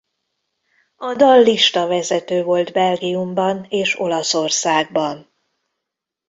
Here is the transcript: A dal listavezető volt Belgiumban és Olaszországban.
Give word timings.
A 0.95 1.13
dal 1.15 1.41
listavezető 1.41 2.43
volt 2.43 2.71
Belgiumban 2.71 3.65
és 3.69 3.99
Olaszországban. 3.99 5.33